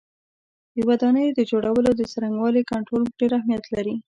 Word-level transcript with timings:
د 0.75 0.77
ودانیو 0.87 1.35
د 1.37 1.39
جوړولو 1.51 1.89
د 1.95 2.01
څرنګوالي 2.11 2.61
کنټرول 2.71 3.03
ډېر 3.19 3.31
اهمیت 3.39 3.65
لري. 3.75 3.95